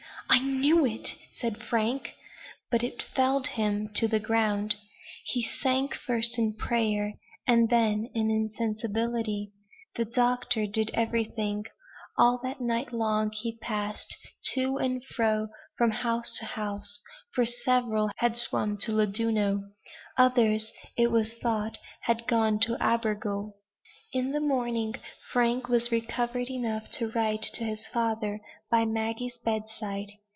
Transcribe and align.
"I 0.33 0.39
knew 0.39 0.85
it," 0.85 1.09
said 1.29 1.61
Frank. 1.61 2.15
But 2.69 2.83
it 2.83 3.01
felled 3.03 3.47
him 3.47 3.89
to 3.95 4.07
the 4.07 4.19
ground. 4.21 4.77
He 5.25 5.43
sank 5.43 5.93
first 5.93 6.37
in 6.37 6.55
prayer, 6.55 7.15
and 7.45 7.67
then 7.69 8.09
in 8.13 8.29
insensibility. 8.31 9.51
The 9.97 10.05
doctor 10.05 10.65
did 10.67 10.89
everything. 10.93 11.65
All 12.17 12.39
that 12.43 12.61
night 12.61 12.93
long 12.93 13.31
he 13.33 13.57
passed 13.57 14.15
to 14.53 14.77
and 14.77 15.03
fro 15.05 15.49
from 15.77 15.91
house 15.91 16.33
to 16.39 16.45
house; 16.45 17.01
for 17.35 17.45
several 17.45 18.09
had 18.17 18.37
swum 18.37 18.77
to 18.83 18.93
Llandudno. 18.93 19.63
Others, 20.17 20.71
it 20.95 21.11
was 21.11 21.33
thought, 21.33 21.77
had 22.03 22.25
gone 22.25 22.57
to 22.59 22.77
Abergele. 22.81 23.55
In 24.13 24.31
the 24.31 24.41
morning 24.41 24.93
Frank 25.31 25.67
was 25.69 25.89
recovered 25.91 26.49
enough 26.49 26.89
to 26.91 27.11
write 27.11 27.43
to 27.53 27.63
his 27.63 27.87
father, 27.87 28.41
by 28.69 28.83
Maggie's 28.85 29.39
bedside. 29.43 30.07